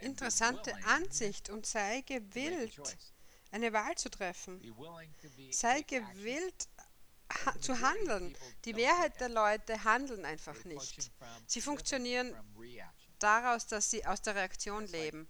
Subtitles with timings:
[0.00, 2.80] interessante Ansicht und sei gewillt,
[3.50, 4.60] eine Wahl zu treffen.
[5.50, 6.68] Sei gewillt
[7.30, 8.36] ha zu handeln.
[8.64, 11.10] Die Mehrheit der Leute handeln einfach nicht.
[11.46, 12.34] Sie funktionieren
[13.18, 15.28] daraus, dass sie aus der Reaktion leben.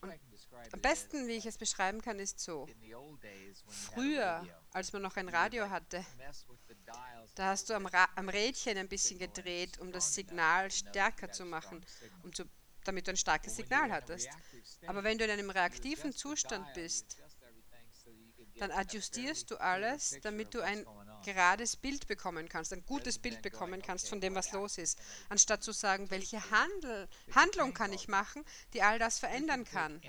[0.00, 0.14] Und
[0.72, 2.66] am besten, wie ich es beschreiben kann, ist so.
[3.66, 6.04] Früher, als man noch ein Radio hatte,
[7.34, 11.44] da hast du am, Ra am Rädchen ein bisschen gedreht, um das Signal stärker zu
[11.44, 11.84] machen,
[12.22, 12.44] um zu,
[12.84, 14.28] damit du ein starkes Signal hattest.
[14.86, 17.16] Aber wenn du in einem reaktiven Zustand bist,
[18.58, 20.86] dann adjustierst du alles, damit du ein
[21.24, 25.62] gerades Bild bekommen kannst, ein gutes Bild bekommen kannst von dem, was los ist, anstatt
[25.62, 30.00] zu sagen, welche Handel, Handlung kann ich machen, die all das verändern kann.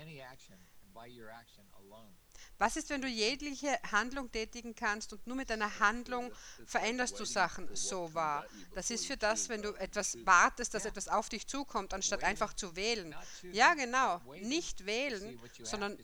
[2.58, 6.32] Was ist, wenn du jegliche Handlung tätigen kannst und nur mit einer Handlung
[6.66, 8.46] veränderst du Sachen so wahr?
[8.74, 12.54] Das ist für das, wenn du etwas wartest, dass etwas auf dich zukommt, anstatt einfach
[12.54, 13.14] zu wählen.
[13.52, 14.20] Ja, genau.
[14.40, 15.98] Nicht wählen, sondern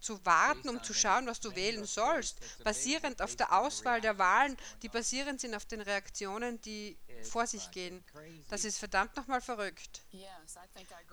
[0.00, 2.38] zu warten, um zu schauen, was du wählen sollst.
[2.62, 7.70] Basierend auf der Auswahl der Wahlen, die basierend sind auf den Reaktionen, die vor sich
[7.70, 8.04] gehen.
[8.50, 10.02] Das ist verdammt nochmal verrückt.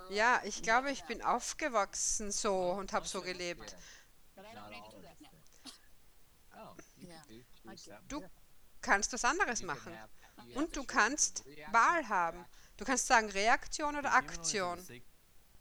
[0.10, 3.76] Ja, ich glaube, ich bin aufgewachsen so und habe so gelebt.
[6.54, 6.76] Oh,
[8.08, 8.24] du
[8.82, 9.98] kannst was anderes machen.
[10.56, 12.46] Und du kannst Wahl haben.
[12.78, 14.80] Du kannst sagen Reaktion oder Aktion.